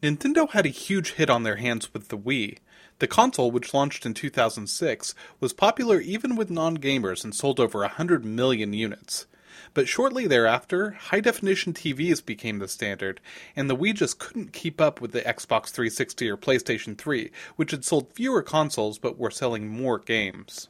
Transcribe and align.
Nintendo 0.00 0.48
had 0.50 0.64
a 0.64 0.68
huge 0.68 1.14
hit 1.14 1.28
on 1.28 1.42
their 1.42 1.56
hands 1.56 1.92
with 1.92 2.06
the 2.06 2.16
Wii. 2.16 2.58
The 3.00 3.08
console, 3.08 3.50
which 3.50 3.74
launched 3.74 4.06
in 4.06 4.14
2006, 4.14 5.12
was 5.40 5.52
popular 5.52 6.00
even 6.00 6.36
with 6.36 6.52
non-gamers 6.52 7.24
and 7.24 7.34
sold 7.34 7.58
over 7.58 7.80
100 7.80 8.24
million 8.24 8.72
units. 8.72 9.26
But 9.74 9.88
shortly 9.88 10.28
thereafter, 10.28 10.92
high-definition 10.92 11.72
TVs 11.74 12.24
became 12.24 12.60
the 12.60 12.68
standard, 12.68 13.20
and 13.56 13.68
the 13.68 13.76
Wii 13.76 13.92
just 13.92 14.20
couldn't 14.20 14.52
keep 14.52 14.80
up 14.80 15.00
with 15.00 15.10
the 15.10 15.22
Xbox 15.22 15.70
360 15.70 16.30
or 16.30 16.36
PlayStation 16.36 16.96
3, 16.96 17.32
which 17.56 17.72
had 17.72 17.84
sold 17.84 18.12
fewer 18.12 18.42
consoles 18.42 18.98
but 18.98 19.18
were 19.18 19.32
selling 19.32 19.68
more 19.68 19.98
games. 19.98 20.68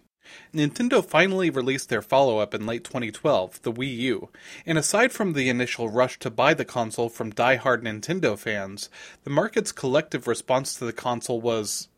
Nintendo 0.53 1.05
finally 1.05 1.51
released 1.51 1.89
their 1.89 2.03
follow-up 2.03 2.55
in 2.55 2.67
late 2.67 2.85
2012, 2.85 3.63
the 3.63 3.73
Wii 3.73 3.97
U, 3.99 4.29
and 4.67 4.79
aside 4.79 5.13
from 5.13 5.33
the 5.33 5.49
initial 5.49 5.89
rush 5.89 6.19
to 6.19 6.31
buy 6.31 6.55
the 6.55 6.65
console 6.65 7.09
from 7.09 7.31
die-hard 7.31 7.83
Nintendo 7.83 8.39
fans, 8.39 8.91
the 9.25 9.31
market's 9.31 9.73
collective 9.73 10.27
response 10.27 10.75
to 10.75 10.85
the 10.85 10.93
console 10.93 11.41
was, 11.41 11.89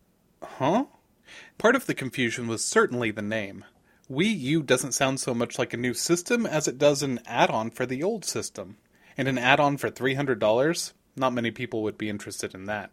huh? 0.42 0.84
Part 1.58 1.76
of 1.76 1.86
the 1.86 1.94
confusion 1.94 2.48
was 2.48 2.64
certainly 2.64 3.10
the 3.10 3.22
name. 3.22 3.64
Wii 4.10 4.38
U 4.40 4.62
doesn't 4.62 4.92
sound 4.92 5.20
so 5.20 5.32
much 5.34 5.58
like 5.58 5.72
a 5.72 5.76
new 5.76 5.94
system 5.94 6.44
as 6.44 6.66
it 6.66 6.78
does 6.78 7.02
an 7.02 7.20
add-on 7.26 7.70
for 7.70 7.86
the 7.86 8.02
old 8.02 8.24
system. 8.24 8.76
And 9.16 9.28
an 9.28 9.38
add-on 9.38 9.76
for 9.76 9.90
$300? 9.90 10.92
Not 11.16 11.32
many 11.32 11.50
people 11.50 11.82
would 11.82 11.98
be 11.98 12.08
interested 12.08 12.54
in 12.54 12.64
that. 12.64 12.90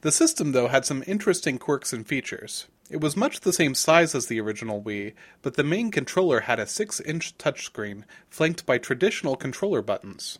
The 0.00 0.12
system, 0.12 0.52
though, 0.52 0.68
had 0.68 0.86
some 0.86 1.04
interesting 1.06 1.58
quirks 1.58 1.92
and 1.92 2.06
features. 2.06 2.68
It 2.88 3.00
was 3.00 3.16
much 3.16 3.40
the 3.40 3.52
same 3.52 3.74
size 3.74 4.14
as 4.14 4.26
the 4.26 4.40
original 4.40 4.80
Wii, 4.80 5.14
but 5.42 5.54
the 5.54 5.64
main 5.64 5.90
controller 5.90 6.40
had 6.40 6.60
a 6.60 6.66
6 6.66 7.00
inch 7.00 7.36
touchscreen, 7.36 8.04
flanked 8.30 8.64
by 8.64 8.78
traditional 8.78 9.34
controller 9.34 9.82
buttons. 9.82 10.38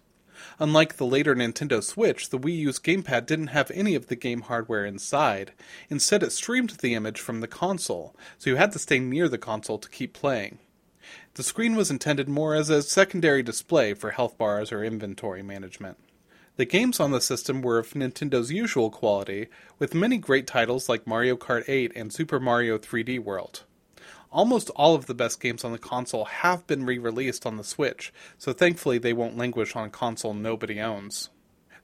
Unlike 0.60 0.96
the 0.96 1.06
later 1.06 1.34
Nintendo 1.34 1.82
Switch, 1.82 2.30
the 2.30 2.38
Wii 2.38 2.56
U's 2.58 2.78
gamepad 2.78 3.26
didn't 3.26 3.48
have 3.48 3.70
any 3.72 3.96
of 3.96 4.06
the 4.06 4.14
game 4.14 4.42
hardware 4.42 4.84
inside. 4.84 5.52
Instead, 5.90 6.22
it 6.22 6.30
streamed 6.30 6.70
the 6.70 6.94
image 6.94 7.20
from 7.20 7.40
the 7.40 7.48
console, 7.48 8.14
so 8.38 8.50
you 8.50 8.56
had 8.56 8.70
to 8.72 8.78
stay 8.78 9.00
near 9.00 9.28
the 9.28 9.38
console 9.38 9.78
to 9.78 9.88
keep 9.88 10.12
playing. 10.12 10.58
The 11.34 11.42
screen 11.42 11.74
was 11.74 11.90
intended 11.90 12.28
more 12.28 12.54
as 12.54 12.70
a 12.70 12.82
secondary 12.82 13.42
display 13.42 13.92
for 13.92 14.12
health 14.12 14.38
bars 14.38 14.70
or 14.70 14.84
inventory 14.84 15.42
management. 15.42 15.98
The 16.56 16.64
games 16.64 17.00
on 17.00 17.10
the 17.10 17.20
system 17.20 17.60
were 17.60 17.76
of 17.76 17.92
Nintendo's 17.92 18.50
usual 18.50 18.88
quality, 18.88 19.48
with 19.78 19.94
many 19.94 20.16
great 20.16 20.46
titles 20.46 20.88
like 20.88 21.06
Mario 21.06 21.36
Kart 21.36 21.68
8 21.68 21.92
and 21.94 22.10
Super 22.10 22.40
Mario 22.40 22.78
3D 22.78 23.18
World. 23.18 23.64
Almost 24.32 24.70
all 24.70 24.94
of 24.94 25.04
the 25.04 25.14
best 25.14 25.38
games 25.38 25.64
on 25.64 25.72
the 25.72 25.78
console 25.78 26.24
have 26.24 26.66
been 26.66 26.86
re 26.86 26.98
released 26.98 27.44
on 27.44 27.58
the 27.58 27.64
Switch, 27.64 28.10
so 28.38 28.54
thankfully 28.54 28.96
they 28.96 29.12
won't 29.12 29.36
languish 29.36 29.76
on 29.76 29.88
a 29.88 29.90
console 29.90 30.32
nobody 30.32 30.80
owns. 30.80 31.28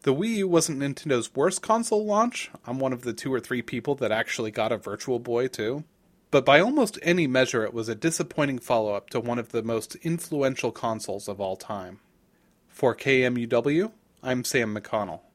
The 0.05 0.14
Wii 0.14 0.37
U 0.37 0.48
wasn't 0.48 0.79
Nintendo's 0.79 1.34
worst 1.34 1.61
console 1.61 2.07
launch. 2.07 2.51
I'm 2.67 2.79
one 2.79 2.95
of 2.95 3.03
the 3.03 3.12
two 3.12 3.33
or 3.33 3.41
three 3.41 3.62
people 3.62 3.95
that 3.97 4.11
actually 4.11 4.51
got 4.51 4.73
a 4.73 4.79
Virtual 4.79 5.19
Boy, 5.19 5.48
too. 5.48 5.84
But 6.31 6.47
by 6.47 6.61
almost 6.61 6.98
any 7.03 7.27
measure, 7.27 7.62
it 7.62 7.75
was 7.75 7.91
a 7.91 7.95
disappointing 7.95 8.59
follow 8.59 8.95
up 8.95 9.11
to 9.11 9.20
one 9.20 9.39
of 9.39 9.51
the 9.51 9.62
most 9.62 9.97
influential 9.97 10.73
consoles 10.73 11.29
of 11.29 11.42
all 11.42 11.57
time. 11.57 12.01
For 12.69 12.97
KMUW, 12.97 13.92
I'm 14.25 14.45
Sam 14.45 14.73
McConnell. 14.73 15.23